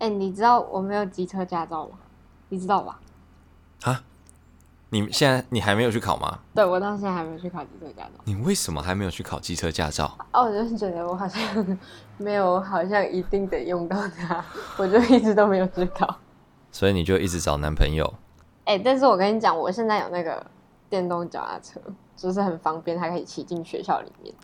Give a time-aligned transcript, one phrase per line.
[0.00, 1.92] 哎、欸，你知道我没有机车驾照吗？
[2.48, 2.98] 你知道吧？
[3.82, 4.02] 啊？
[4.92, 6.40] 你现在你还没有去考吗？
[6.52, 8.20] 对，我到现在还没有去考机车驾照。
[8.24, 10.16] 你为什么还没有去考机车驾照？
[10.32, 11.78] 哦，我就是觉得我好像
[12.16, 14.44] 没有，好像一定得用到它，
[14.78, 16.16] 我就一直都没有去考。
[16.72, 18.04] 所以你就一直找男朋友？
[18.64, 20.44] 哎、欸，但是我跟你讲，我现在有那个
[20.88, 21.78] 电动脚踏车，
[22.16, 24.34] 就是很方便，还可以骑进学校里面。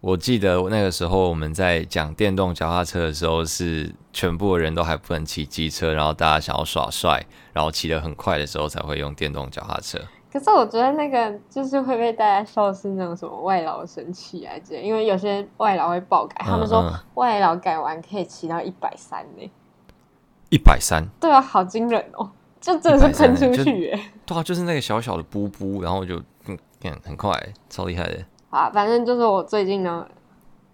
[0.00, 9.98] 我记得那个时候我们在讲电动脚踏车的时候，是全部的人都还不能骑机车，然后大家想要耍帅，然后骑得很快的时候才会用电动脚踏车。
[10.32, 19.50] 可是我觉得那个就是会被大家笑是那种什么外劳神器啊这样，因为有些外劳会爆改，他们说外劳改完可以骑到一百三呢。
[20.50, 21.08] 一百三？
[21.18, 24.00] 对啊，好惊人哦，就真的是喷出去耶。
[24.26, 26.56] 对啊，就是那个小小的布布，然后就嗯，
[27.02, 27.32] 很快，
[27.70, 28.18] 超厉害的。
[28.50, 30.06] 啊，反正就是我最近呢，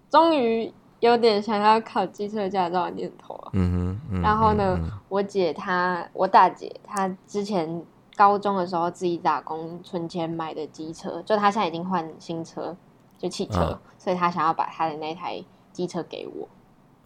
[0.09, 3.49] 终于有点想要考机车驾照的念头了。
[3.53, 4.01] 嗯哼。
[4.11, 7.83] 嗯，然后呢，嗯、我姐她，我大姐她之前
[8.15, 12.75] 高中的时候自己打工存钱买的机车，就她现在已经换新车，
[13.17, 16.47] 就汽车，啊、所以她想要把她的那台机车给我。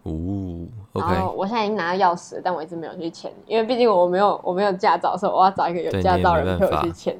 [0.03, 7.17] 哦然后我现在已经拿到钥匙，但我一直没有去签，因为毕竟我没有我没有驾照，所以我要找一个有驾照的人陪我去签。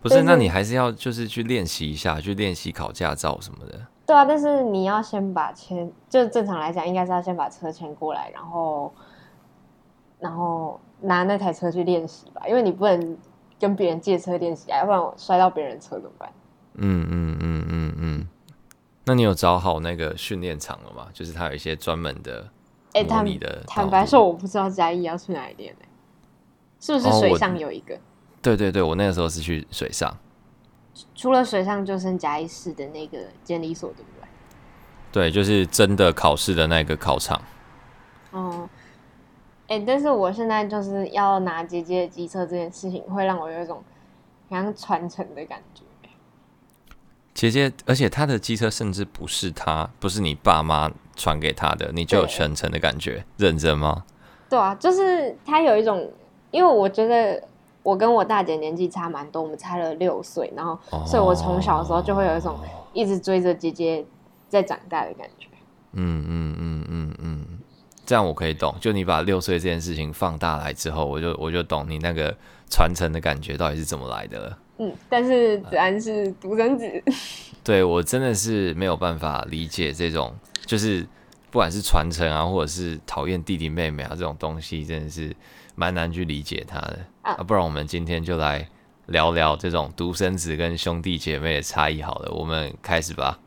[0.00, 3.80] 不是，那你还是要就是去练习一下，去练习考驾照什么的。
[4.06, 8.92] 对啊，但是你要先把签，就正常来讲，应该是要先把车牵过来，然后，
[10.18, 13.16] 然后拿那台车去练习吧，因为你不能
[13.60, 16.32] 跟别人借车练习啊，要不然我摔到别人车怎么办？
[16.74, 18.28] 嗯嗯嗯嗯嗯。
[19.04, 21.08] 那你有找好那个训练场了吗？
[21.12, 22.48] 就是它有一些专门的
[22.94, 23.48] 模拟的。
[23.48, 25.86] 欸、坦，坦白说，我不知道嘉义要去哪里练呢？
[26.80, 27.94] 是不是水上有一个？
[27.94, 27.98] 哦
[28.42, 30.12] 对对对，我那个时候是去水上，
[31.14, 34.28] 除了水上就剩嘉义市的那个监理所，对不对？
[35.12, 37.40] 对，就是真的考试的那个考场。
[38.32, 38.68] 哦，
[39.68, 43.80] 哎、欸，但是我现在就是要拿姐姐的机车这件事情，会让我有一种
[44.50, 45.84] 像传承的感觉。
[47.32, 54.04] 姐姐，而且她的机车甚至不是她，不是你爸妈传给她的，你就有传承的感觉，认真吗？
[54.50, 56.10] 对啊，就是她有一种，
[56.50, 57.40] 因为我觉得。
[57.82, 62.56] 我跟我大姐年纪差蛮多，我们差了六岁，然后，所以我从小的时候就会有一种
[62.92, 64.04] 一直追着姐姐
[64.48, 65.48] 在长大的感觉。
[65.92, 67.46] 嗯嗯嗯嗯嗯，
[68.06, 68.74] 这样我可以懂。
[68.80, 72.32] 就你把六岁这件事情放大来之后，我就我就懂你那个
[72.70, 74.58] 传承的感觉到底是怎么来的了。
[74.78, 77.12] 嗯，但是子安是独生子， 呃、
[77.64, 80.32] 对我真的是没有办法理解这种，
[80.64, 81.06] 就是
[81.50, 85.34] 不管是传承啊，或者是讨厌弟弟妹妹啊这种东西，真的是。
[85.74, 88.68] 蛮难去理解他的啊，不然我们今天就来
[89.06, 93.38] 聊聊这种独生子跟兄弟姐妹的差异好了，我们开始吧。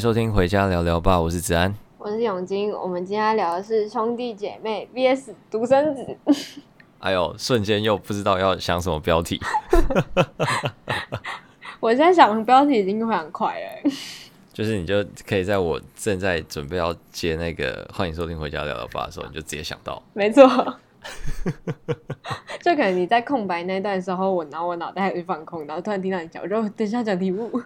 [0.00, 2.72] 迎收听《回家聊聊吧》，我是子安，我是永金。
[2.72, 6.16] 我们今天聊的是兄弟姐妹 VS 独生子。
[7.00, 9.38] 哎呦，瞬间又不知道要想什么标题。
[11.80, 13.90] 我现在想标题已经非常快了。
[14.54, 20.02] 就是你就可以在我正在准备要接那个“欢迎收听回家聊聊吧”的时候，你就直接想到。
[20.14, 20.48] 没错。
[22.62, 27.50] 就可能你在空白那段时候，我然后我脑袋还是放空，然后突然听到你讲，我说等一下讲题目。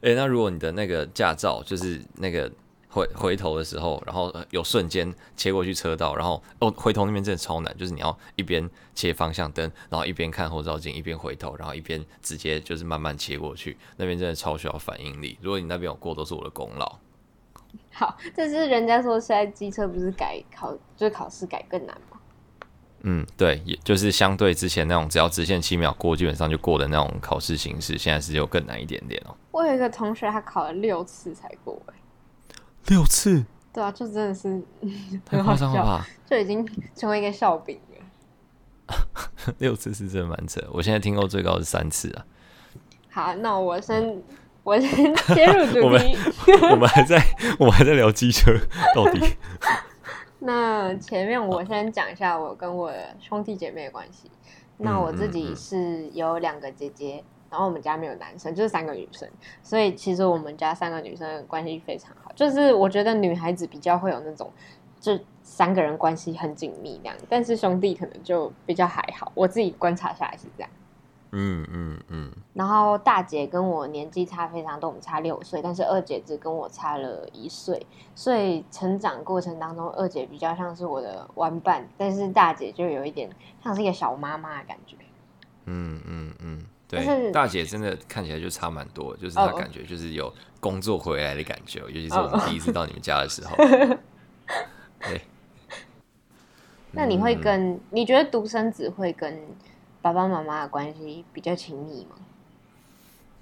[0.00, 2.48] 哎、那如果你的那个驾照就是那个
[2.88, 15.36] 回回头的时候，然后有瞬间切过去车道，然后哦回头那边真的超难，就是你要一边切方向灯，然后一边看后照镜，一边回头，然后一边直接就是慢慢切过去，那边真的超需要反应力。
[15.42, 16.96] 如果你那边有过，都是我的功劳。
[17.92, 22.18] 好，这是人家说现在机车不是改考，就是考试改更难吗？
[23.02, 29.34] 嗯，对，也就是相对之前那种只要直线七秒过，基本上就过的那种考试形式，现在是就更难一点点哦。
[29.52, 31.94] 我有一个同学，他考了六次才过，哎，
[32.86, 33.44] 六次？
[33.72, 34.62] 对啊，就真的是
[35.24, 36.06] 太夸张了吧？
[36.28, 38.94] 就已经成为一个笑柄了。
[39.58, 42.26] 六次是真的蛮扯，我现在听过最高是三次啊。
[43.10, 44.22] 好，那我先。
[44.68, 46.12] 我先切入主题我们，
[46.72, 47.16] 我们还在，
[47.58, 48.52] 我们还在聊机车
[48.94, 49.34] 到底。
[50.40, 54.30] 那前面我先讲一下我跟我的兄弟姐妹的关系。
[54.76, 59.26] 那我自己是有两个姐姐，然后我们家没有男生，就是三个女生，
[59.62, 62.30] 所以其实我们家三个女生关系非常好。
[62.36, 64.52] 就是我觉得女孩子比较会有那种，
[65.00, 69.32] 就三个人关系很紧密这样，但是兄弟可能就比较还好。
[69.34, 70.70] 我自己观察下来是这样。
[71.32, 83.28] 嗯嗯嗯，然后大姐跟我年纪差非常多，我们差六岁，但是二姐只跟我差了一岁，所以成长过程当中，二姐比较像是我的玩伴，但是大姐就有一点
[83.62, 84.96] 像是一个小妈妈的感觉。
[85.66, 93.54] 嗯嗯嗯，对，是大姐真的看起来就差蛮多，就是她感觉就是有工作回来的感觉，尤其是我们第一次到你们家的时候。
[95.00, 95.20] 对。
[96.90, 99.38] 那你会跟、嗯、你觉得独生子会跟
[100.00, 102.16] 爸爸妈妈的关系比较亲密吗？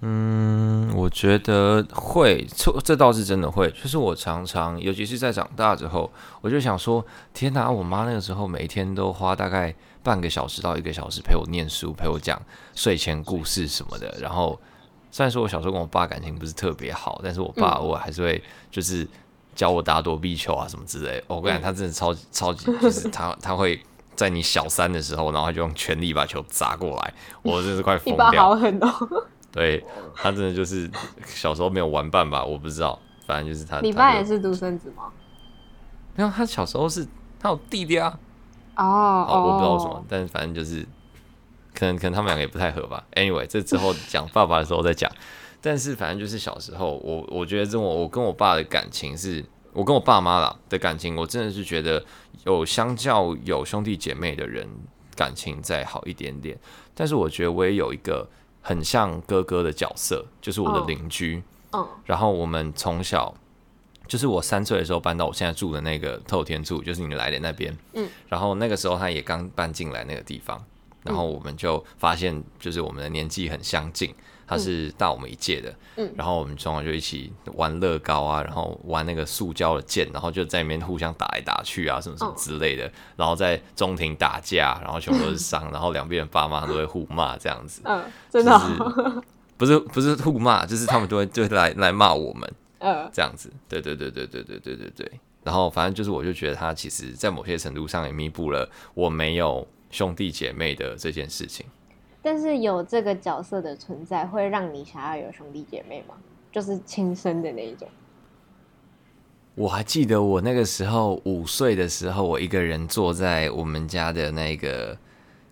[0.01, 3.71] 嗯，我觉得会，这这倒是真的会。
[3.71, 7.67] 就是我常常，尤其是在长大之后，我就想说，天哪！
[7.71, 9.73] 我妈那个时候每天都花大概
[10.03, 12.39] 半个小时到一个小时陪我念书，陪我讲
[12.75, 14.15] 睡前故事什么的。
[14.19, 14.59] 然后，
[15.09, 19.07] 虽然说我小时候跟我爸感情不是特别好，但是我爸我还是会就是
[19.55, 21.23] 教我打躲避球啊什么之类。
[21.25, 23.81] 我跟你讲，他真的超级超级，就是他他会
[24.17, 28.29] 在你小三的时候，然后他就用全力把球砸过来，我真是快疯掉。
[28.29, 29.23] 你爸好狠哦！
[29.49, 29.81] 对，
[30.13, 30.89] 他真的就是
[31.25, 32.43] 小时候没有玩伴吧？
[32.43, 33.79] 我不知道，反正就是他。
[33.79, 35.03] 你爸也是独生子吗？
[36.15, 37.07] 没有，他小时候是
[37.39, 38.19] 他有弟弟啊。
[38.75, 40.85] 哦哦，我不知道为什么，但是反正就是
[41.73, 43.03] 可能可能他们两个也不太合吧。
[43.13, 45.11] Anyway，这之后讲爸爸的时候再讲。
[45.59, 49.43] 但是反正就是小时候，我我觉得这种我跟我爸的感情是，
[49.77, 52.03] 我跟我爸妈啦的感情，我真的是觉得
[52.45, 54.67] 有相较有兄弟姐妹的人
[55.15, 56.57] 感情再好一点点。
[56.95, 58.27] 但是我觉得我也有一个。
[58.59, 61.41] 很像哥哥的角色，就是我的邻居。
[61.71, 61.87] 嗯，oh.
[61.87, 61.97] oh.
[62.05, 63.33] 然后我们从小，
[64.09, 67.73] 就是我三岁的时候搬到我现在住的那个透天厝，就是你来的那边。
[67.93, 70.61] 嗯，然后那个时候他也刚搬进来那个地方，
[71.03, 74.13] 然后我们就发现，就是我们的年纪很相近。
[74.47, 89.21] 他是大我们一届的，嗯，然后我们从小就一起玩乐高啊，然后玩那个塑胶的剑，然后就在里面互相打来打去啊，什么什么之类的，然后在中庭打架，然后全部都是 伤，然后两边的爸妈都会互骂这样子，嗯，真的 是，
[89.57, 95.11] 不是不是互骂，就是他们都会就会来来骂我们，嗯，这样子，对对对对对对对对对，
[95.43, 101.65] 然后反正就是我就觉得他其实在某些程度上也弥补了我没有兄弟姐妹的这件事情。
[102.21, 106.15] 但是有这个角色的存在，会让你想要有兄弟姐妹吗？
[106.51, 107.87] 就是亲生的那一种。
[109.55, 114.97] 我还记得我那个时候五岁的时候，我一个人坐在我们家的那个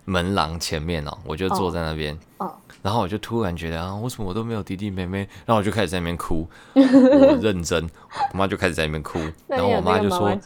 [0.04, 2.52] 门廊前面哦，我就坐在那边，哦，
[2.82, 5.18] 然后我就突然觉得啊，为什么我都没有弟弟妹妹？
[5.44, 7.88] 然后我就开始在那边哭， 我认真，
[8.32, 10.36] 我妈就开始在那边哭， 然后我妈就说：“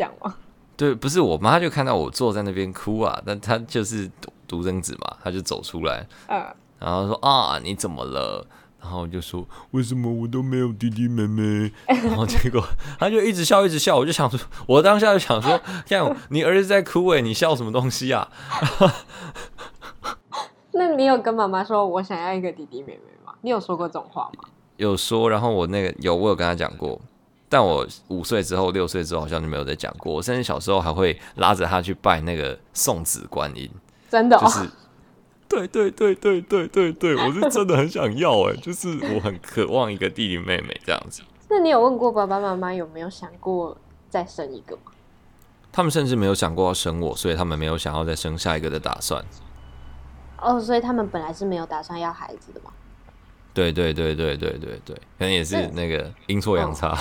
[0.76, 4.11] 对，不是我妈就看到我坐在那边哭啊，但她就是。”
[4.50, 6.44] 独生子嘛，他就走出来，嗯，
[6.81, 8.44] 然后说啊，你怎么了？
[8.82, 11.70] 然后就说，为什么我都没有弟弟妹妹？
[11.87, 12.64] 然后结果
[12.99, 13.94] 他就一直笑，一直笑。
[13.94, 18.26] 我就想说，我当下就想说，这样你儿子在哭诶，你笑什么东西啊？
[20.73, 23.35] 那你有跟妈妈说我想要一个弟弟妹妹吗？
[23.43, 24.49] 你有说过这种话吗？
[24.79, 26.99] 有说，然后我那个有，我有跟他讲过，
[27.50, 30.14] 但我五岁之后、六岁之后好像就没有再讲过。
[30.14, 33.70] 我甚至小时候还会拉着他去拜那个送子观音。
[34.10, 34.70] 真的、哦，就是，
[35.48, 41.22] 对对对对对对对，我是真的很想要哎， 就是我很渴望一个弟弟妹妹这样子。
[41.48, 43.76] 那你有问过爸爸妈妈有没有想过
[44.08, 44.92] 再生一个吗？
[45.72, 49.24] 他们甚至没有想过要生我，所以他们没有想要再生下一个的打算。
[50.38, 52.72] 哦，所以他们本来是没有打算要孩子的吗？
[53.52, 56.96] 对对对对对对对，可能也是那个阴错阳差。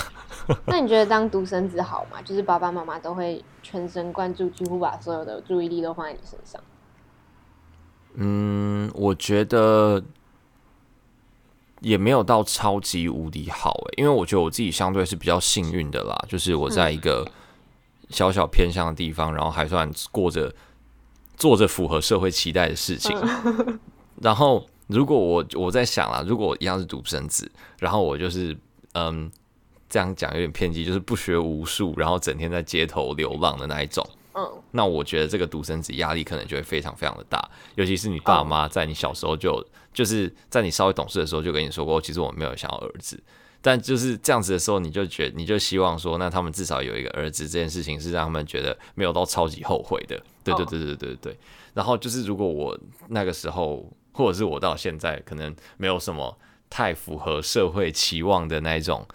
[0.48, 2.20] 哦、 那你觉得当独生子好吗？
[2.24, 6.60] 就是爸爸妈妈都会全神贯注，几乎把所有的注意力都放在你身上。
[8.16, 10.04] 嗯，我觉得
[11.82, 17.30] 也没有到超级无敌好诶，因为我觉得我自己相对是比较幸运的啦，就是我在一个
[18.10, 20.54] 小小偏向的地方，然后还算过着
[21.38, 23.16] 做着符合社会期待的事情。
[24.22, 28.58] 然后，如果我我在想啦，如果我一样是独生子，然后我就是
[28.94, 29.32] 嗯，
[29.88, 34.06] 这样讲有点偏激，就是不学无术，然后整天在街头流浪的那一种。
[34.40, 43.22] 嗯，那我觉得这个独生子压力可能就会非常非常的大，尤其是你爸妈在你小时候就就是在你稍微懂事的时候就跟你说过，其实我没有想要儿子，
[43.62, 50.22] 但就是这样子的时候，你就觉得你就希望说，那他们至少有一个儿子，这件事情是让他们觉得没有到超级后悔的。
[50.44, 51.38] 对对对对对对。
[51.74, 52.80] 然后就是如果我
[53.10, 56.38] 那个时候，或者是我到现在，可能没有什么
[56.70, 59.06] 太符合社会期望的那一种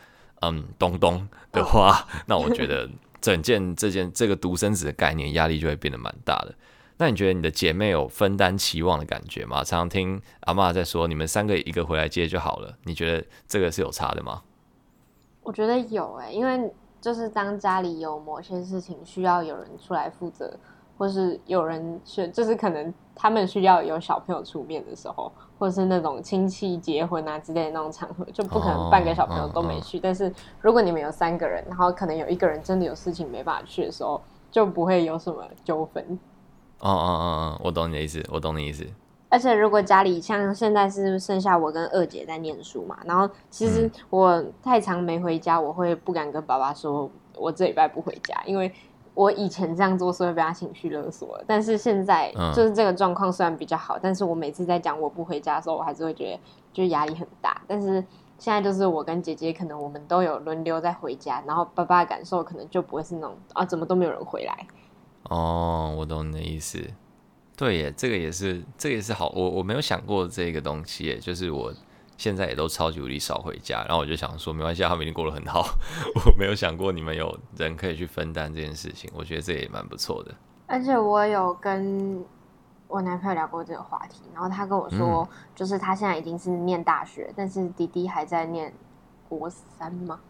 [0.43, 2.89] 嗯东东的话，那我觉得。
[3.25, 6.55] 整件这件这个独生子的概念，压力就会变得蛮大的。
[6.99, 9.65] 那你觉得你的姐妹有分担期望的感觉吗？
[9.65, 12.77] 常常听阿妈在说，你们三个一个回来接就好了。
[12.85, 14.43] 你觉得这个是有差的吗？
[15.43, 20.59] 我觉得有哎、因为就是当家里有某些事情需要有人出来负责
[20.97, 29.99] 或是有人是就是可能他们需要有小朋友出面的时候，或是那种亲戚结婚啊之类的那种场合，就不可能半个小朋友都没去。
[29.99, 34.21] 但是如果你们有三个人，然后可能有一个人真的有事情没办法去的时候，
[34.51, 36.03] 就不会有什么纠纷。
[36.81, 37.25] 哦哦哦
[37.57, 38.87] 哦，我懂你的意思，我懂你的意思。
[39.31, 48.73] 而且如果家里像现在是剩下我跟二姐在念书嘛，然后其实我太常没回家，我会不敢跟爸爸说我这礼拜不回家，因为
[49.15, 51.45] 我以前这样做是会被他情绪勒索的。
[51.47, 56.41] 但是现在就是这个状况虽然比较好，但是我每次在讲我不回家的时候，我还是会觉得
[56.73, 57.63] 就压力很大。
[57.67, 58.05] 但是
[58.39, 64.67] 现在就是我跟姐姐可能我们都有轮流在回家，然后爸爸的感受可能就不会是那种啊怎么都没有人回来。
[65.31, 66.79] 哦，我懂你的意思。
[67.57, 69.33] 对耶，这个也是，这个也是好。
[69.33, 71.73] 我我没有想过这个东西耶，就是我
[72.17, 75.65] 现在也都超级无力少回家，然后我就想说，没关系，他们已经过得很好。
[76.27, 80.35] 我没有想过你们有人可以去分担这件事情，我觉得这也蛮不错的。
[80.67, 82.25] 而且我有跟
[82.89, 88.73] 我男朋友聊过这个话题，然后他跟我说，嗯、就是他现在已经是念大学，但是弟弟还在念
[89.29, 90.21] 国三嘛。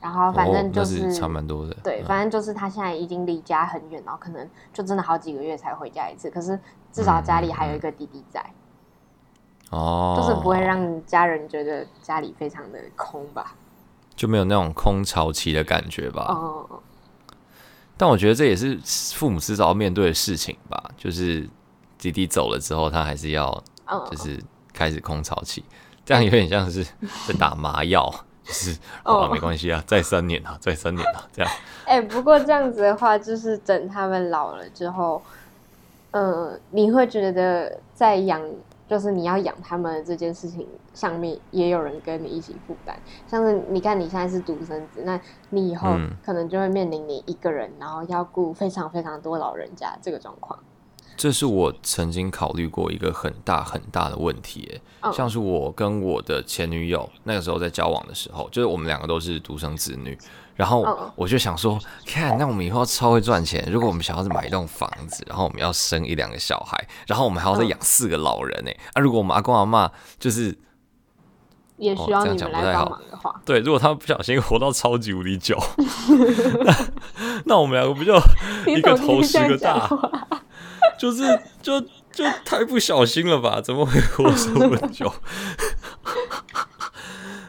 [0.00, 6.30] 然后反正就是、差蛮多的，对，反正就是他现在已经离家很远，然后可能就真的好几个月才回家一次。
[6.30, 6.56] 可是
[6.92, 8.40] 至少家里还有一个弟弟在，
[9.70, 13.54] 就是不会让家人觉得家里非常的空吧，
[14.16, 16.26] 就没有那种空巢期的感觉吧。
[16.28, 16.80] 哦，
[17.96, 18.78] 但我觉得这也是
[19.14, 21.48] 父母迟早要面对的事情吧，就是
[21.98, 23.62] 弟弟走了之后，他还是要，
[24.10, 25.62] 就是开始空巢期，
[26.04, 26.84] 这样有点像是
[27.26, 28.12] 在打麻药。
[28.50, 31.52] 是哦，没关系啊，再三年啊，再三年啊，这样。
[31.84, 35.22] 哎、欸，不过这样子的话，就是等他们老了之后，
[36.12, 38.40] 呃，你会觉得在养，
[38.88, 42.98] 就是你要养他们这件事情上面，也有人跟你一起负担。
[43.26, 45.90] 像是你看，你现在是独生子，那你以后
[46.24, 50.58] 可能就会面临你一个人，然后要顾非常非常多老人家这个状况。
[51.18, 60.16] 这是我曾经考虑过一个很大很大的问题，哎，像是我跟我的前女友那个时候在交往的时候，就是我们两个都是独生子女，
[60.54, 70.56] 然后我就想说，看，那我们以后要超会赚钱，如果我们想要是买一栋房子，然后我们要生一两个小孩，然后我们还要再养四个老人，哎，啊，如果我们阿公阿妈就是
[71.78, 75.60] 也需要你们来帮忙的话，哦，对，如果他们不小心活到超级无敌 久，
[76.64, 76.74] 那
[77.46, 78.16] 那我们两个不就
[78.66, 79.90] 一个头十个大？
[80.98, 81.22] 就是
[81.62, 81.80] 就
[82.12, 83.60] 就太不小心了吧？
[83.60, 85.12] 怎么会活这么久？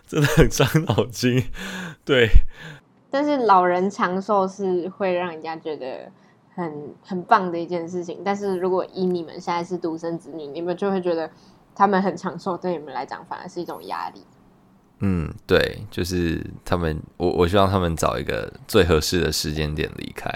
[0.07, 1.43] 真的很伤脑筋。
[2.03, 2.29] 对，
[3.11, 6.11] 但是老人长寿是会让人家觉得
[6.55, 8.21] 很很棒的一件事情。
[8.25, 11.29] 但是如果以你们现在是独生子女，你们就会觉得
[11.75, 14.23] 他们很长寿，对你们来讲反而是一种压力。
[15.01, 20.29] 嗯，对，就是他们，我我希望他们找一个最合适的时间点离开。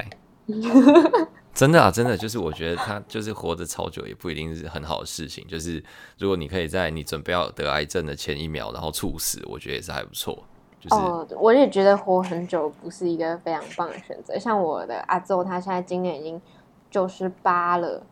[1.53, 5.45] 真的啊，真的就是我觉得他就是活得超久也不一定是很好的事情。
[5.47, 5.83] 就是
[6.17, 10.43] 如果你可以在你准备要得癌症的前一秒然后猝死，我觉得也是还不错。
[10.81, 14.37] 就是、哦，我也觉得活很久不是一个非常棒的选择。
[14.37, 16.41] 像我的阿宙，他现在今年已经
[16.89, 18.03] 九十八了。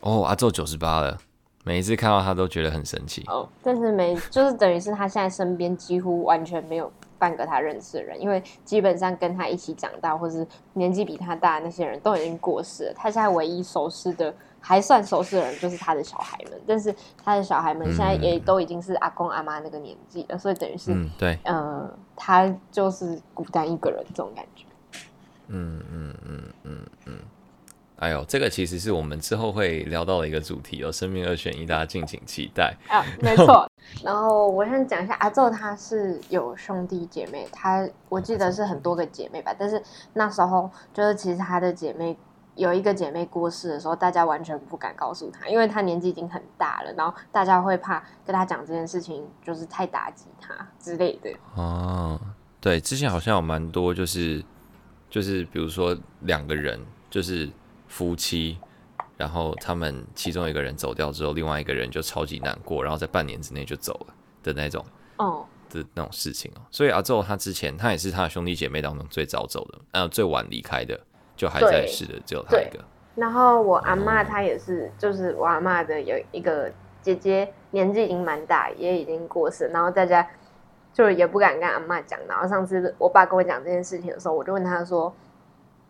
[0.00, 1.18] 哦，阿宙九十八了，
[1.64, 3.22] 每一次看到他都觉得很神奇。
[3.28, 6.90] 哦，但是每就是等于是他现在身边几乎完全没有。
[7.20, 12.94] 半个他认识的人，因为基本上跟他一起长大，或是年纪比他大的那些人都已经过世了。
[12.96, 16.58] 他现在唯一熟识的，还算熟识的人，就是他的小孩们。
[16.66, 24.64] 但是他的小孩们现在也都已经是阿公阿妈那个年纪了，所以等于是，嗯，对，呃，他就是孤单一个人这种感觉。
[25.48, 27.18] 嗯嗯嗯嗯嗯。
[27.96, 33.69] 哎呦，这个其实是我们之后会聊到的一个主题哦，生命二选一，大家敬请期待啊，没错。
[34.02, 39.82] 然后我先讲一下，阿昼他是有兄弟姐妹，他我记得是很多个姐妹吧，但是
[40.12, 42.16] 那时候就是其实他的姐妹
[42.54, 51.30] 有一个姐妹过世的时候，大家完全不敢告诉他，因为他年纪已经很大了，然后大家会怕跟他讲这件事情，就是太打击他之类的。
[51.56, 52.20] 哦，
[52.60, 54.44] 对，之前好像有蛮多，就是
[55.08, 57.50] 就是比如说两个人就是。
[57.92, 58.56] 夫妻，
[59.20, 64.82] 然后他们其中一个人走掉之后，另外一个人就超级难过，然后在半年之内就走了的那种
[65.18, 66.62] 哦的那种事情哦。
[66.70, 70.98] 所以阿宙他之前他也是他的兄弟姐妹当中最早走的，呃，最晚离开的，
[71.36, 72.82] 就还在世的只有他一个。
[73.14, 76.72] 然后我阿妈她也是，嗯、就是我阿妈的有一个
[77.02, 80.26] 姐姐，年纪已经蛮大，也已经过世，然后大家
[80.94, 82.18] 就也不敢跟阿妈讲。
[82.26, 85.14] 然后上次我爸跟我讲这件事情的时候，我就问他说。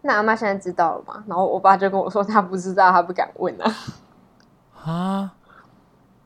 [0.02, 1.22] 那阿妈现在知道了吗？
[1.26, 3.74] 然后我爸就跟我说，他不知道，他不敢问啊。
[4.84, 5.32] 啊？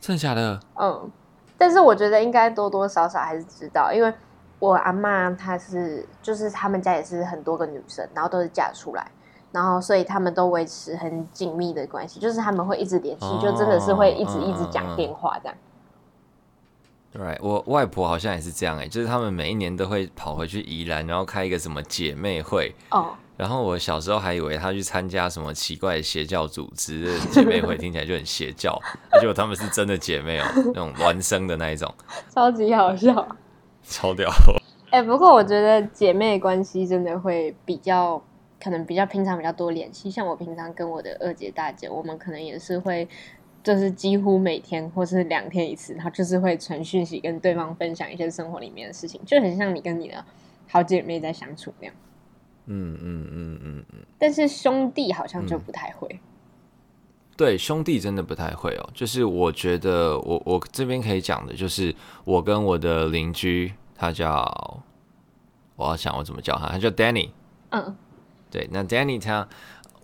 [0.00, 0.60] 真的假的？
[0.74, 1.10] 嗯，
[1.56, 4.12] 但是我觉得应该多多少少还是知道，因为
[4.58, 9.10] 我阿妈她是，就是他们家也是很多个女生，然后都是嫁出来，
[9.50, 15.56] 然后所以他们都维持很紧密的关系，就是他们会一直联系，就真的是会一直一直讲电话这样。
[15.56, 15.73] 对
[17.14, 23.14] ，right, 我外婆好像也是这样哎、欸，就是他们每一年都会跑回去宜兰，然后开一个什么姐妹会哦。
[23.36, 28.80] 然后我小时候还以为她去参加什么奇怪的邪教组织姐妹会，听起来就很邪教，
[29.20, 31.92] 结果他们是真的姐妹哦、喔，那种孪生的那一种，
[32.32, 33.26] 超级好笑，
[33.82, 34.30] 超屌。
[34.90, 38.22] 哎、 欸，不过我觉得姐妹关系真的会比较，
[38.62, 40.08] 可能比较平常比较多联系。
[40.08, 43.08] 像我平常跟我的二姐大姐，我们可能也是会，
[43.64, 50.22] 就是几乎每天或是两天一次，他就是会传讯息跟对方分享一些生活里面的事情，就很像你跟你的
[50.68, 51.94] 好姐妹在相处那样。
[52.66, 56.08] 嗯嗯嗯嗯嗯，但是兄弟好像就不太会。
[56.12, 56.20] 嗯、
[57.36, 58.90] 对，兄弟真的不太会哦。
[58.94, 61.94] 就是我觉得我我这边可以讲的，就是
[62.24, 64.82] 我跟我的邻居，他叫
[65.76, 67.30] 我要想我怎么叫他，他叫 Danny。
[67.70, 67.96] 嗯，
[68.50, 69.48] 对，那 Danny 他，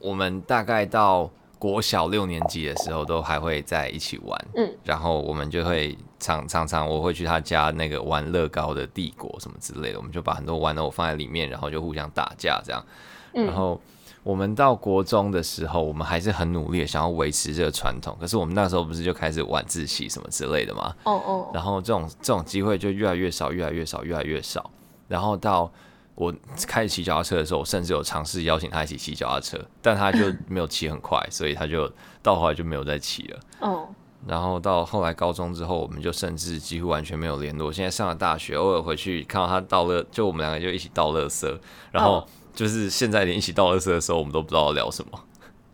[0.00, 4.46] 我们大概到国小六年级的时候都还会在一起玩。
[4.56, 5.96] 嗯，然后我们就会。
[6.22, 12.84] 常常常我会去他家那个玩乐高的帝国什么之类的，我们就把很多玩偶放在里面，然后就互相打架这样。
[13.32, 13.80] 嗯、然后
[14.22, 18.14] 我们到国中的时候，我们还是很努力的想要维持这个传统。
[18.20, 20.94] 可是我们那时候不是就开始晚自习什么之类的嘛？
[21.04, 21.50] 哦哦。
[21.54, 24.70] 然后这种这种机会就越来越少，越来越少，越来越少。
[25.08, 25.72] 然后到
[26.20, 26.34] 我
[26.66, 31.90] 开始骑脚踏车的时候，我甚至有尝试邀请他一起骑脚踏车， 但他就没有骑很快，所以他就
[32.22, 33.40] 到后来就没有再骑了。
[33.60, 33.88] 哦。
[34.26, 37.72] 然后到后来高中之后，我们就甚至几乎完全没有联络。
[37.72, 41.58] 现在上了大学，偶尔回去看到他倒乐，就我们两个就一起倒垃圾。
[41.90, 45.24] 然后就是现在连一起倒垃圾的时候，我们都不知道聊什么。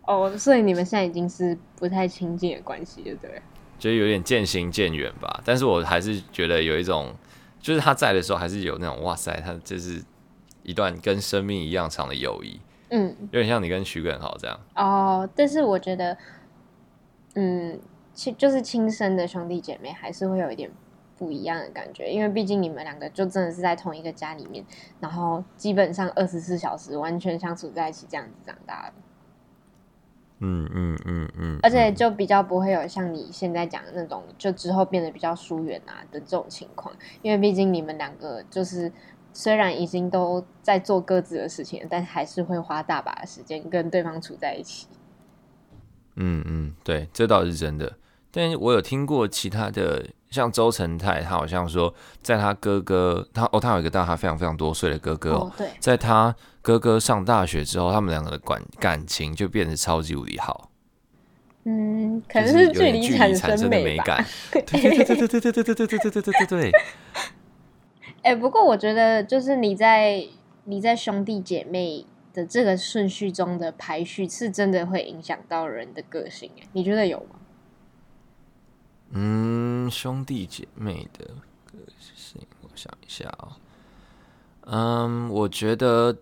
[0.03, 3.41] 哦，所以你们现在已经是不太亲近的关系，对不对？
[3.77, 5.41] 就有点渐行渐远吧。
[5.43, 7.13] 但是我还是觉得有一种，
[7.59, 10.01] 就是他在的时候，还是有那种哇塞，他就是
[10.67, 12.61] 一段跟生命一样长的友谊。
[12.89, 14.59] 嗯，有点像你跟徐根豪这样。
[14.75, 16.15] 哦，但是我觉得，
[17.33, 17.79] 嗯。
[18.13, 20.67] 亲就是亲生的兄弟姐妹，还是会有一点
[21.19, 24.65] 不一样的感觉，因为毕竟你们两个就真的是在同一个家里面，
[24.99, 28.93] 然后基本上二十四小时完全相处在一起，这样子长大的。
[30.39, 38.91] 嗯嗯嗯嗯，而且就比较不会有像你现在讲的那种，就之后变得比较疏远啊的这种情况，因为毕竟你们两个就是
[39.37, 44.87] 虽然已经都在做各自的事情，但还是会花大把的时间跟对方处在一起。
[46.15, 47.97] 嗯嗯，对，这倒是真的。
[48.31, 60.71] 但我有听过其他的，像周成泰，他好像说，在他哥哥，他哦，他有一个大他非常非常多岁的哥哥哦，对，在他哥哥上大学之后，他们两个的感感情就变得超级无敌好。
[61.65, 64.25] 嗯，可能是距离产生的美感。
[64.51, 66.71] 对对对对对对对对对对对对对对。
[68.23, 70.27] 哎，不过我觉得，就是你在
[70.65, 76.51] 你在兄弟姐妹的这个顺序中的排序，是真的会影响到人的个性。
[76.59, 77.39] 哎，你觉得有吗？
[79.11, 81.25] 嗯，兄弟姐妹的
[81.65, 83.57] 个性，我想一下啊、
[84.61, 86.17] 嗯，我觉得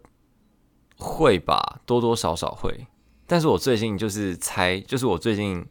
[0.97, 2.85] 会吧，多多少少会。
[3.25, 5.65] 但是我最近就是猜，就是我最近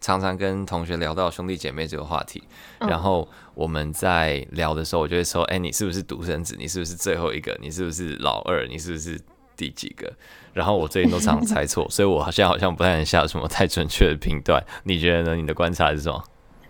[0.00, 2.42] 常常跟同学聊到兄弟姐妹这个话题，
[2.78, 6.56] 嗯、然后我们在聊的时候，我就会说：“哎、欸，你是不是独生子？
[6.58, 7.56] 你是不是最后一个？
[7.60, 8.66] 你是不是老二？
[8.66, 9.20] 你是不是
[9.56, 10.10] 第几个？”
[10.54, 14.64] 然后我最近都常常猜错， 所以我好像好像不太能下什么太准确的评断。
[14.84, 15.36] 你觉得呢？
[15.36, 16.24] 你的观察是什么？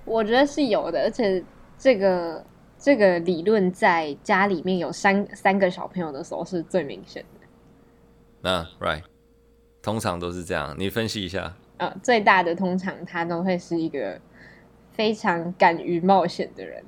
[0.04, 1.42] 我觉得是有的，而且
[1.78, 2.44] 这个
[2.78, 7.46] 这个理论在家里面有三三个小朋友的时候是最明显的。
[8.40, 9.02] 那 right，
[9.80, 10.74] 通常都是这样。
[10.76, 11.54] 你分析一下。
[11.80, 14.18] 呃，最大的通常他都会是一个
[14.92, 16.84] 非常敢于冒险的人。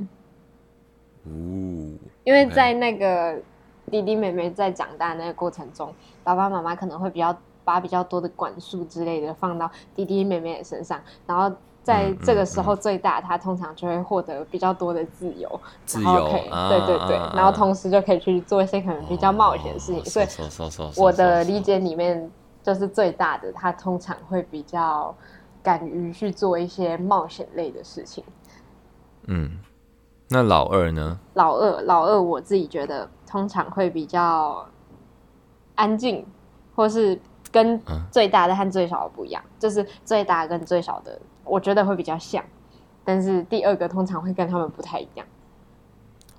[1.25, 1.99] 哦。
[2.25, 3.41] 因为在那个
[3.91, 11.55] 弟弟妹妹在长大那个过程中，爸爸妈妈可能会比较把比较多的管束之类的放到弟弟妹妹的身上，然后。
[11.85, 20.05] 在这个时候，最大他通常就会获得比较多的自由，自由，可以，对对对，然后同时就可以去做一些可能比较冒险的事情。
[20.05, 20.27] 所以，
[20.97, 22.31] 我的理解里面，
[22.63, 25.15] 就是最大的他通常会比较
[25.63, 28.23] 敢于去做一些冒险类的事情。
[29.27, 29.59] 嗯，
[30.29, 31.19] 那老二呢？
[31.35, 34.67] 老二，老二，我自己觉得通常会比较
[35.75, 36.27] 安静，
[36.75, 37.19] 或是
[37.51, 41.21] 跟最大的和最小的不一样，就是最大跟最小的。
[41.45, 42.45] 我觉得会比较像，
[43.05, 45.27] 但是第二个通常会跟他们不太一样。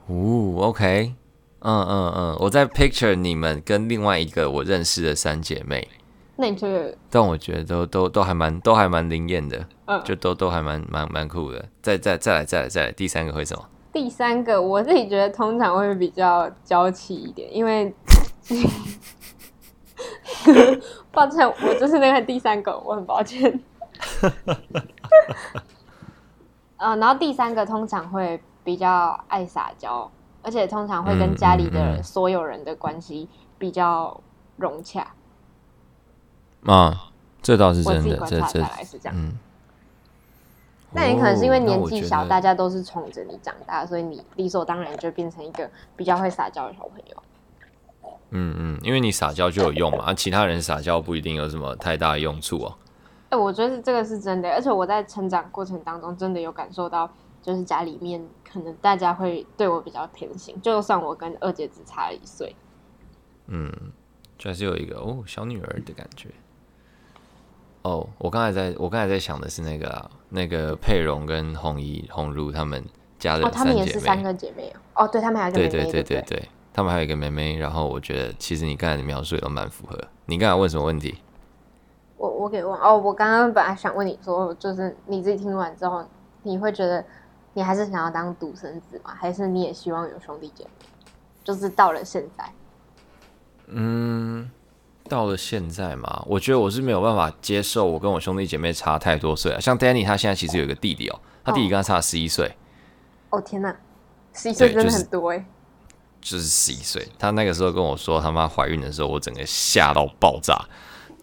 [0.08, 1.14] 哦，OK，
[1.60, 5.88] 嗯嗯嗯，我在 picture 你们跟另外一个我认识的三姐妹。
[6.36, 6.96] 那你觉得？
[7.10, 11.64] 但我觉得都都都还蛮都还蛮灵验的，嗯，就都都还蛮蛮蛮酷的。
[11.82, 13.64] 再再再来再来再来，第三个会什么？
[13.92, 17.94] 第三个我自己觉得通常会比较娇气一点，因为
[21.12, 23.60] 抱歉，我就是那个第三个，我很抱歉。
[26.78, 30.10] 嗯， 然后第三个通常会比较爱撒娇，
[30.42, 34.20] 而且通常会跟家里的所有人的关系比较
[34.58, 35.06] 融洽。
[36.66, 39.18] 啊，这倒是真的，我自己观察下来是这样。
[39.18, 39.38] 嗯。
[40.96, 47.24] 那也可能是因为年纪小，大家都是宠着你长大，所以你理所当然就变成一个比较会撒娇的小朋友。
[48.30, 52.78] 嗯嗯，因为你撒娇就有用嘛，啊其他人撒娇不一定有什么太大的用处哦。
[53.30, 57.10] 哎、欸，我觉得这个是真的，而且我在成长过程当中真的有感受到，
[57.42, 62.56] 就是家里面可能大家会对我比较偏心，就算我跟二姐只差了一岁。
[63.48, 63.72] 嗯，
[64.38, 66.30] 就还是有一个哦小女儿的感觉。
[67.84, 72.84] 哦，我刚才在我刚才在想的是那个、啊、那个佩蓉跟红衣红茹他们
[73.20, 75.04] 家的他们也是三个姐妹哦。
[75.04, 77.58] 哦，对他们还有一个妹妹，对对对对对，对，他们还有一个妹妹。
[77.58, 80.00] 然后我觉得其实你刚才的描述也都蛮符合。
[80.26, 81.20] 你刚才问什么问题？
[82.16, 86.06] 我我给问哦，我刚刚本来想问你说，就是你自己听完之后，
[86.44, 87.04] 你会觉得
[87.54, 89.14] 你还是想要当独生子吗？
[89.14, 90.88] 还是你也希望有兄弟姐妹？
[91.44, 92.50] 就是到了现在，
[93.68, 94.50] 嗯。
[95.10, 99.60] 到了现在嘛，我觉得我是没有办法接受我跟我兄弟姐妹差太多岁啊。
[99.60, 102.56] 像 Danny 他现在其实有一个弟弟哦，他弟弟跟他差十一岁。
[103.30, 103.76] 哦天哪，
[104.34, 105.46] 十一岁真的很多哎。
[106.22, 110.58] 就是十一岁，他那个时候跟我说他妈怀孕的时候，我整个吓到爆炸。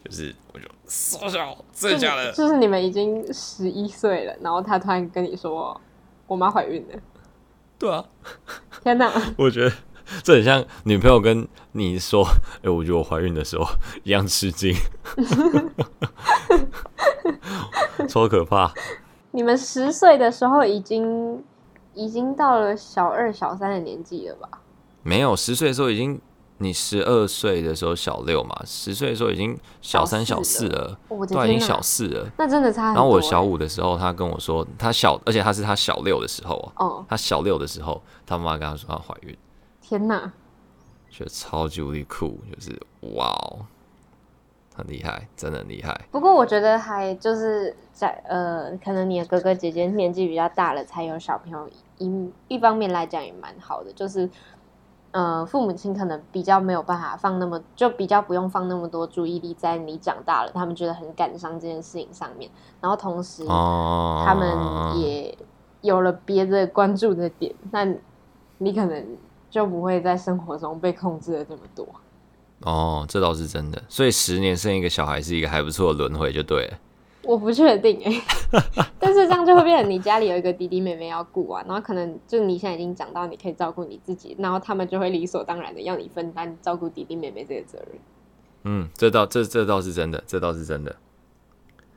[0.05, 2.33] 就是我就傻笑，真的假的？
[2.33, 5.79] 就是你们已经十一岁了，然后他突然跟你说
[6.27, 6.99] 我妈怀孕了。
[7.79, 8.05] 对啊，
[8.83, 9.73] 天哪， 我觉得。
[10.25, 12.25] 这很像女朋友跟你说
[12.59, 13.67] ：“哎、欸，我觉得我怀孕的时候
[14.03, 14.75] 一样吃惊，
[18.09, 18.73] 超可怕。”
[19.33, 21.43] 你们十岁的时候已经
[21.95, 24.49] 已经到了小二、小三的年纪了吧？
[25.03, 26.21] 没有，十岁的时候已经，
[26.59, 32.29] 你十二岁的时候小六嘛，十岁的时候已经小三、小四了，对、啊，已经小四了。
[32.37, 33.01] 那真的差很多。
[33.01, 37.05] 然后我小五的时候，他跟我说他小，而且他是他小六的时候哦，oh.
[37.09, 39.37] 他小六的时候，他妈跟他说他怀孕。
[39.91, 40.31] 天呐，
[41.11, 42.81] 觉得超级无敌酷，就是
[43.17, 43.67] 哇哦，
[44.73, 46.03] 很厉害，真的很厉害。
[46.13, 51.69] 不过我觉得还就是在呃，可能你的哥哥姐姐年纪比较大了，才有小朋友。
[51.99, 54.31] 一一方面来讲也蛮好的，就是
[55.11, 62.49] 呃，父母亲可能比较没有办法放那么，就比较不用放那么多注意力在你长大了，他们觉得很感伤这件事情上面。
[62.81, 65.37] 然后同时，他们也
[65.81, 67.85] 有了别的关注的点，那
[68.59, 69.05] 你可能。
[69.51, 71.87] 就不会在生活中被控制的这么多。
[72.63, 73.83] 哦，这倒是真的。
[73.89, 76.79] 所以十年生一个小孩是一个还不错的轮回，就对了。
[77.23, 87.99] 我不确定哎、欸， 但是这样就会变成你家里有一个弟弟妹妹要顾啊，然后可能就你现在已经长到你可以照顾你自己，然后他们就会理所当然的要你分担照顾弟弟妹妹这个责任。
[88.65, 90.97] 嗯，这倒这这倒是真的，这倒是真的。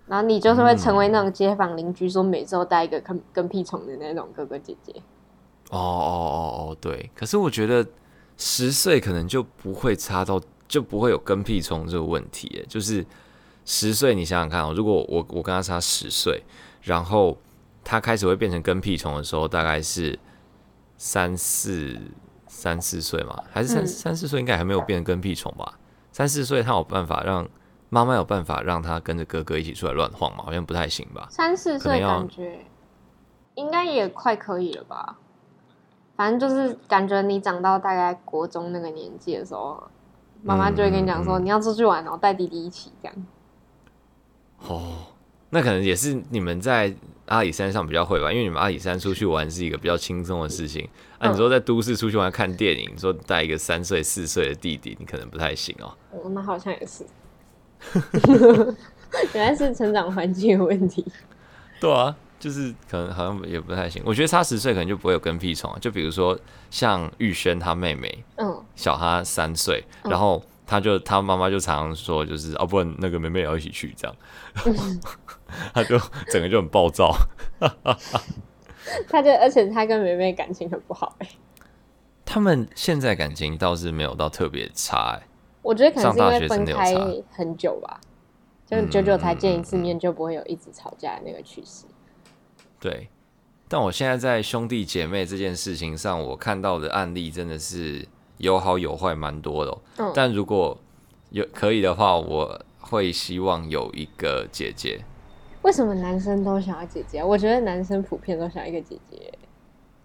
[0.05, 4.93] 然后你就是会成为那种街坊邻居说每周带一个跟跟屁虫的那种哥哥姐姐。
[5.77, 7.85] 哦哦哦哦，对，可是我觉得
[8.37, 12.61] 十岁可能就不会差到，就不会有跟屁虫这个问题。
[12.61, 13.05] 哎，就是
[13.65, 16.43] 十岁，你想想看哦，如果我我跟他差十岁，
[16.81, 17.37] 然后
[17.83, 20.17] 他开始会变成跟屁虫的时候，大概是
[20.97, 21.99] 三四
[22.47, 24.39] 三四岁嘛，还是三、嗯、三四岁？
[24.39, 25.79] 应该还没有变成跟屁虫吧？
[26.11, 27.47] 三四岁，他有办法让
[27.89, 30.43] 妈妈有办法让他跟着哥哥一起出来乱晃吗？
[30.45, 31.27] 好像不太行吧？
[31.31, 32.59] 三四岁感觉
[33.55, 35.17] 应该也快可以了吧？
[36.15, 39.83] 反正就是感觉你长到大概国中那个年纪的时候，
[40.43, 43.15] 妈妈就会跟你讲说，你要出去玩，然后带弟弟一起这样。
[44.67, 45.07] 哦，
[45.49, 46.93] 那可能也是你们在
[47.25, 50.87] 阿里山上比较会吧，因为你们阿里山出去玩是一个比较轻松的事情。
[51.17, 55.93] 啊、你说在都市出去玩看电影，说带一个三岁四岁的弟弟，你可能不太行哦。
[56.11, 57.05] 哦，那好像也是，
[59.33, 61.05] 原来是成长环境有问题。
[61.81, 62.15] 对啊。
[62.43, 65.73] 就是可能好像也不太行，我觉得差十岁可能就不会有跟屁虫。
[65.79, 66.37] 就比如说
[66.69, 74.15] 像玉轩他妹妹，嗯，小他三岁，然后他就他妈妈就常常说，就是哦，不然那个妹妹也要一起去这样，
[74.65, 75.01] 嗯、
[75.73, 75.97] 他就
[76.33, 77.15] 整个就很暴躁。
[79.07, 81.37] 他就而且他跟妹妹感情很不好哎、欸，
[82.25, 85.23] 他们现在感情倒是没有到特别差哎、欸，
[85.61, 86.93] 我觉得可能是因为分开
[87.31, 88.01] 很久吧，
[88.67, 91.85] 就久久才见一次面，就不会有一直吵架的那个趋势。
[92.83, 93.07] 对，
[93.69, 98.05] 但我现在在兄弟姐妹这件事情上，我看到的案例真的是
[98.39, 99.77] 有好有坏，蛮多的
[100.13, 100.77] 但如果
[101.29, 105.05] 有可以的话，我会希望有一个姐姐。
[105.61, 107.23] 为什么男生都想要姐姐？
[107.23, 109.31] 我觉得男生普遍都想要一个姐姐。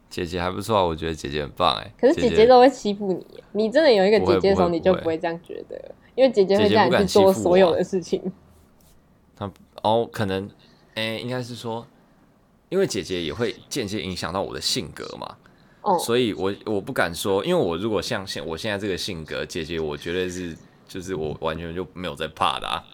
[0.09, 1.93] 姐姐还不错啊，我觉得姐姐很棒哎。
[2.01, 5.95] 可是姐姐都会欺负你，姐姐，你真的有一个姐姐的时候，你就不会这样觉得。
[6.15, 8.23] 因为姐姐会这样去做所有的事情。
[9.35, 9.51] 她
[9.83, 10.49] 哦，可能
[10.95, 11.85] 哎、欸，应该是说，
[12.69, 15.37] 因为姐姐也会间接影响到我的性格嘛。
[15.83, 22.85] 哦，所以我我不敢说，因为我如果像现我现在这个性格，姐姐我觉得是就是我完全就没有在怕的啊。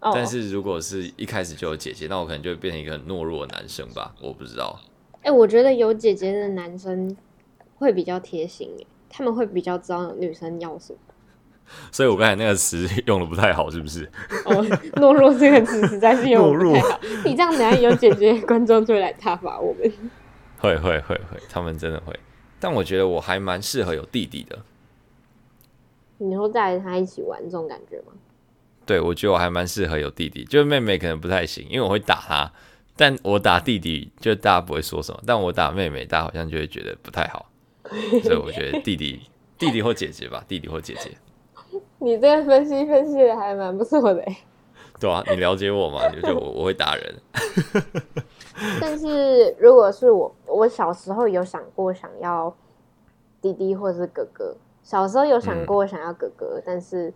[0.00, 4.12] 哦、但是如果是一开始就有姐姐，那我可能就会变成一个很懦弱的男生吧？
[4.20, 4.80] 我不知道。
[5.18, 7.16] 哎、欸，我觉得有姐姐的男生
[7.76, 8.68] 会比较贴心，
[9.08, 10.98] 他们会比较知道女生要什么。
[11.90, 14.04] 所以我刚才那个词用的不太好，是不是？
[14.44, 17.00] 哦，懦弱这个词实在是用的不太好。
[17.24, 19.92] 你这样等下有姐姐，观众就会来挞伐我们。
[20.58, 22.18] 会会会会，他们真的会。
[22.60, 24.58] 但我觉得我还蛮适合有弟弟的。
[26.18, 28.12] 你会带着他一起玩这种感觉吗？
[28.86, 32.52] 对，我觉得我还蛮适合有弟弟，就是妹妹可能不太行，因为我会打他。
[32.94, 37.50] 但我打弟弟，就大家不会说什么；但我打妹妹，大家好像就会觉得不太好。
[38.22, 39.20] 所以我觉得弟弟、
[39.58, 41.10] 弟弟或姐姐吧，弟弟或姐姐。
[42.02, 44.24] 你这个分析分析的还蛮不错的。
[45.00, 46.08] 对啊，你了解我吗？
[46.10, 47.14] 就就我我会打人。
[48.80, 52.54] 但是如果是我，我小时候有想过想要
[53.40, 54.54] 弟弟或者是哥哥。
[54.82, 57.12] 小时候有想过想要哥哥，嗯、但是。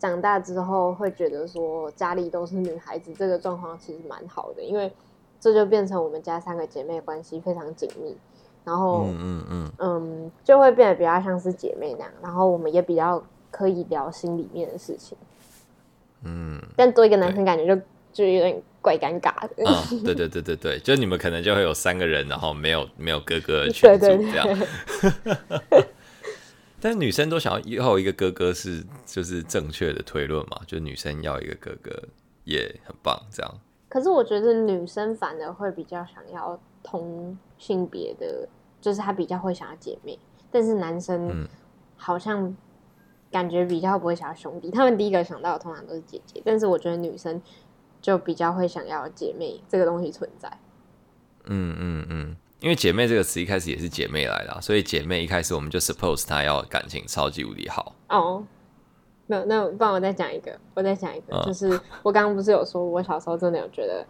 [0.00, 4.92] 长大之后会觉得说家里都是女孩子，这个状况其实蛮好的，因为
[5.40, 8.16] 这就变成我们家三个姐妹关系非常紧密，
[8.64, 15.16] 然后嗯嗯嗯嗯，就会变得比较像是姐妹那样，然后我们也比较可以聊心里面的事情，
[16.24, 17.82] 嗯，但多一个男生感觉就
[18.12, 24.46] 就有点怪尴尬的，嗯，对对对对对，就你们可能就会有三个人，然后没有没有哥哥的 群组这样。
[24.46, 25.36] 对对
[25.70, 25.84] 对
[26.80, 30.60] 但是女生都想要要一个哥哥，是就是正确的推论嘛？
[30.64, 31.90] 就女生要一个哥哥
[32.44, 33.52] 也很棒，这样。
[33.88, 38.48] 可是我觉得女生反而会比较想要同性别的，
[38.80, 40.16] 就是她比较会想要姐妹。
[40.52, 41.48] 但是男生
[41.96, 42.56] 好像
[43.30, 46.40] 感觉比较不会想要兄弟，他们第一个想到的通常都是姐姐。
[46.44, 47.40] 但是我觉得女生
[48.00, 50.48] 就比较会想要姐妹这个东西存在。
[51.44, 52.36] 嗯嗯嗯。
[52.60, 57.94] 因为姐妹这个词一开始也是姐妹来的，所以姐妹一开始我们就 suppose 她要感情超级无敌好。
[58.08, 58.42] 哦，
[59.28, 64.04] 那不然我再讲一个，我再讲一个，嗯、 就是我刚刚不是有说，我小时候真的有觉得，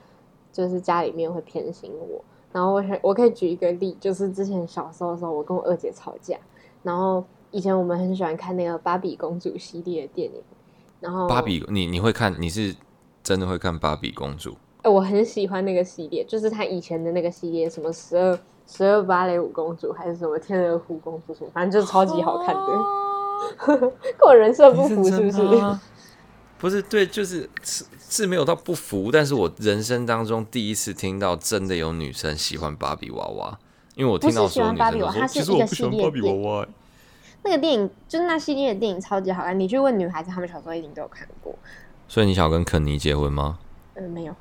[0.50, 2.24] 就是家里面会偏心我。
[2.50, 6.38] 然后我我可以举一个例，就是之前小时候的时候，我跟我二姐吵架，
[6.82, 10.42] 然后以前我们很喜欢看那个芭比公主系列的电影，
[11.00, 12.74] 然后芭比，你你会看，你是
[13.22, 14.56] 真的会看芭比公主？
[14.82, 22.62] 哎我很喜欢那个系列，就是他以前的那个系列，什么十二十二芭蕾舞公主，还是什么天鹅湖公主什么，反正就是超级好看的。
[23.66, 25.78] 跟我人设不符是不是？
[26.58, 33.58] 不是，对，就是是是没有到不符，但是我人生当中第一次听到真的有女生喜欢芭比娃娃，
[33.94, 36.68] 因为我听到说女生说，其实我不喜欢芭比娃娃。
[37.42, 41.54] 那个电影就是那系列的电影超级好看，你去问女孩子，她们小时候一定都有看过。
[42.06, 43.58] 所以你想要跟肯尼结婚吗？
[43.94, 44.34] 嗯，没有。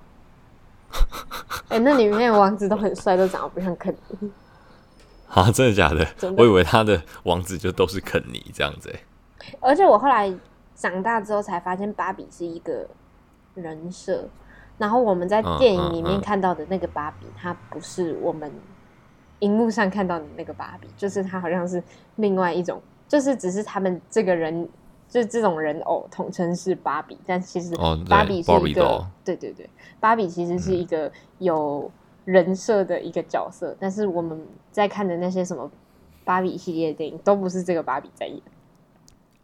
[1.69, 4.31] 哎、欸，那里面的王子都很帅，都长得不像肯尼。
[5.27, 6.07] 啊，真的假的。
[6.38, 8.93] 我以为他的王子就都是肯尼这样子。
[9.60, 10.33] 而且我后来
[10.75, 12.88] 长大之后才发现，芭比是一个
[13.53, 14.27] 人设。
[14.77, 18.51] 然后我们在电影里面看到的那个芭比，它不是我们
[19.39, 21.82] 荧幕上看到的那个芭比，就是他好像是
[22.15, 24.67] 另外一种，就是只是他们这个人。
[25.10, 27.73] 就这种人偶统称是芭比，但其实
[28.10, 29.69] 芭比是一个，哦、对，对对对，
[30.02, 31.89] 芭比其实是一个有
[32.26, 34.38] 人设的一个角色，嗯、但是我们
[34.69, 35.71] 在看的那些什么
[36.26, 38.38] 芭比系列的电影都不是这个芭比在演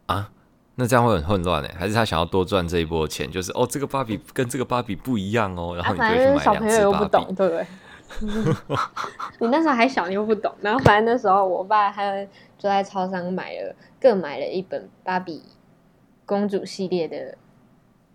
[0.08, 0.30] 啊，
[0.76, 3.32] 那这样会很混乱哎，还是他想要多赚这一波钱？
[3.32, 6.44] 就是哦，这个芭比跟这个芭比不一样哦，然后你就去买两只芭比。
[6.44, 7.66] 小朋友又不懂，对不对？
[9.40, 12.14] 你那时候还小，你又不懂，然后反正那时候我爸他
[12.58, 15.44] 就在超商买了，各买了一本芭比。
[16.26, 17.38] 公主系列的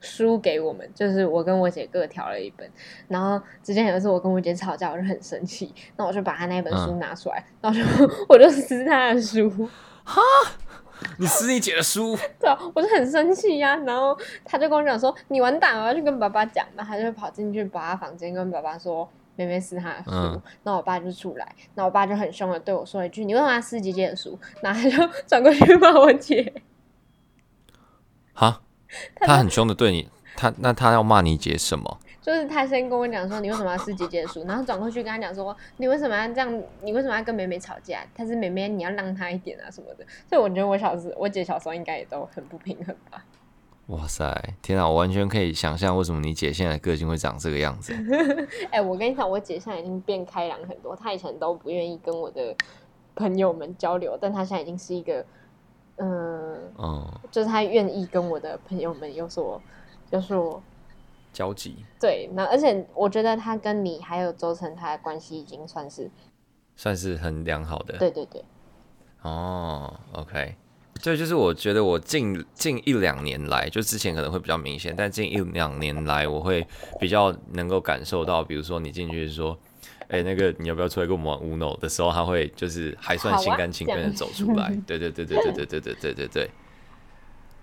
[0.01, 2.69] 书给我们，就是我跟我姐各挑了一本。
[3.07, 9.69] 然后之前有一次我跟我姐吵架，我就很生气，那我就把她那本书拿出来，嗯、然后就我就撕她的书。
[10.05, 10.23] 哈，
[11.19, 12.17] 你撕你姐的书？
[12.41, 13.77] 对，我就很生气呀。
[13.87, 19.07] 然后他就跟我讲说：“你完蛋了，我要去跟爸爸讲。”然后他就跑进去把他房间跟爸爸说
[19.38, 20.11] ：“妹妹撕他的书。
[20.12, 26.53] 嗯”那我爸就出来，那我爸就很凶的对我说一句：“你为什么要撕姐姐的书？”然后他就转过去骂我姐。
[28.35, 28.61] 哈，
[29.16, 31.98] 他很凶的对你，他那他要骂你姐什么？
[32.20, 36.62] 就是他先跟我讲说，你为什么要撕姐姐的书，然后转过去跟他讲说，你为什么要这样？
[36.83, 38.05] 你为什么要跟妹妹吵架？
[38.14, 40.05] 他是妹妹，你要让他一点啊什么的。
[40.29, 43.24] 所以我觉得我小时，我姐小时候应该也都很不平衡吧。
[43.88, 47.92] 哇塞，天啊，我完全可以想象为什么你姐现在个性会长这个样子。
[48.70, 52.55] 哎、欸，我跟你讲，我姐现在已经变开朗很多，她以前都不愿意跟我的
[53.14, 55.24] 朋友们交流，但她现在已经是一个。
[56.01, 59.61] 嗯，哦，就是她愿意跟我的朋友们有所
[60.11, 60.62] 有所
[61.33, 61.85] 交集。
[61.98, 66.09] 对，那而且我觉得她跟你还有周成他的关系已经算是
[66.77, 67.98] 算是很良好的。
[67.98, 68.44] 对对对。
[69.22, 70.55] 哦，OK。
[71.03, 76.67] 对，就是我觉得我近近一两年来，就之前可能会比较明显，但近一两年来，我会
[76.99, 79.57] 比较能够感受到，比如说你进去说，
[80.09, 84.77] 哎、欸，那个你要不要出来跟我们玩 Uno 的时候，他会就是还算心甘情愿的走出来。
[84.87, 86.51] 对对对对对对对对对对对。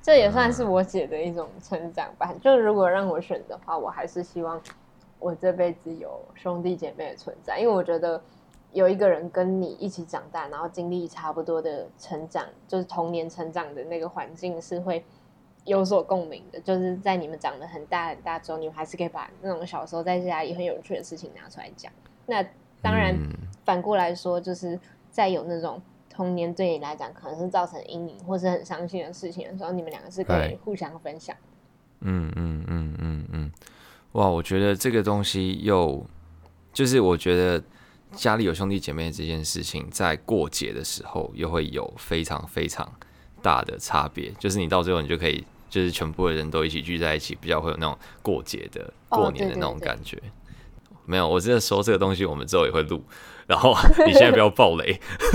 [0.02, 2.30] 这也算是我姐的一种成长吧。
[2.32, 4.62] 嗯、就如果让我选的话，我还是希望
[5.20, 8.22] 我这辈子有兄弟姐妹的存在，因为我觉得。
[8.76, 15.02] 有一个人跟你一起长大，然后经历差不多的成长，就是童年成长的那个环境是会
[15.64, 16.60] 有所共鸣的。
[16.60, 21.90] 就是在你们长得很大很大之后，你们还是可以把那种小时候在家里很有趣的事情拿出来讲。
[22.26, 22.44] 那
[22.82, 23.18] 当然，
[23.64, 24.78] 反过来说，就是
[25.10, 31.34] 在有那种童年对你来讲可能是造成阴影或是很伤心的事情的时候，你们两个是可以互相分享。
[32.02, 33.52] 嗯嗯嗯嗯嗯，
[34.12, 36.06] 哇，我觉得这个东西又
[36.74, 37.64] 就是我觉得。
[38.16, 42.92] 家里有兄弟姐妹这件事情，在过节的时候又会有非常非常
[43.42, 44.32] 大的差别。
[44.40, 50.22] 就是你到最后，你就可以，就是全部的人都一起聚在一起，比较会有那种过节的、过年的那种感觉。
[51.06, 53.04] 没有，我真的说这个东西，我们之后也会录。
[53.46, 53.76] 然后
[54.08, 55.00] 你现在不要爆雷。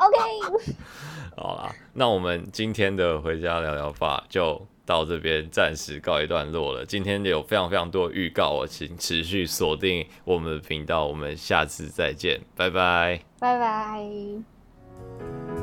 [0.00, 0.74] OK。
[1.36, 4.66] 好啦，那我们今天的回家聊聊吧就。
[4.84, 6.84] 到这边暂时告一段落了。
[6.84, 11.06] 今天有非常非常多预告，我请持续锁定我们的频道。
[11.06, 15.61] 我们下次再见，拜拜，拜拜。